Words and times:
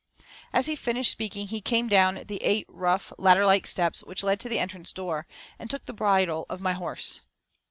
As 0.51 0.65
he 0.65 0.75
finished 0.75 1.11
speaking 1.11 1.49
he 1.49 1.61
came 1.61 1.87
down 1.87 2.23
the 2.25 2.41
eight 2.43 2.65
rough 2.67 3.13
ladder 3.19 3.45
like 3.45 3.67
steps 3.67 4.01
which 4.03 4.23
led 4.23 4.39
to 4.39 4.49
the 4.49 4.57
entrance 4.57 4.91
door, 4.91 5.27
and 5.59 5.69
took 5.69 5.85
the 5.85 5.93
bridle 5.93 6.47
of 6.49 6.59
my 6.59 6.73
horse. 6.73 7.21